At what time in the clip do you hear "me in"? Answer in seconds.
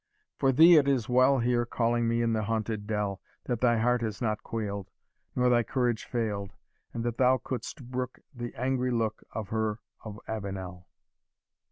2.07-2.33